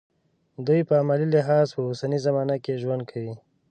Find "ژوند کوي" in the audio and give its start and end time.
2.81-3.33